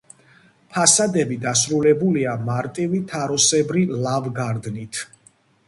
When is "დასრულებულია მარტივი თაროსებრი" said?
1.43-3.87